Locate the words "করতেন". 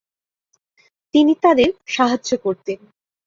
2.37-2.79